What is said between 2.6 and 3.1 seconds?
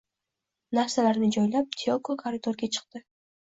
chiqdi